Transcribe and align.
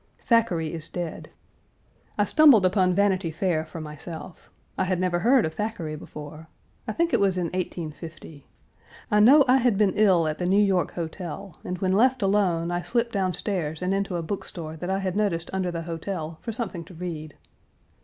Thackeray 0.17 0.73
is 0.73 0.89
dead. 0.89 1.29
I 2.17 2.23
stumbled 2.23 2.65
upon 2.65 2.95
Vanity 2.95 3.29
Fair 3.29 3.63
for 3.63 3.79
myself. 3.79 4.49
I 4.75 4.85
had 4.85 4.99
never 4.99 5.19
heard 5.19 5.45
of 5.45 5.53
Thackeray 5.53 5.95
before. 5.95 6.47
I 6.87 6.91
think 6.91 7.13
it 7.13 7.19
was 7.19 7.37
in 7.37 7.51
1850. 7.51 8.47
I 9.11 9.19
know 9.19 9.45
I 9.47 9.57
had 9.57 9.77
been 9.77 9.93
ill 9.93 10.27
at 10.27 10.39
the 10.39 10.47
New 10.47 10.57
York 10.63 10.93
Hotel,1 10.93 11.63
and 11.65 11.77
when 11.77 11.93
left 11.93 12.23
alone, 12.23 12.71
I 12.71 12.81
slipped 12.81 13.11
down 13.11 13.35
stairs 13.35 13.83
and 13.83 13.93
into 13.93 14.15
a 14.15 14.23
bookstore 14.23 14.75
that 14.75 14.89
I 14.89 14.97
had 14.97 15.15
noticed 15.15 15.51
under 15.53 15.69
the 15.69 15.83
hotel, 15.83 16.39
for 16.41 16.51
something 16.51 16.83
to 16.85 16.95
read. 16.95 17.35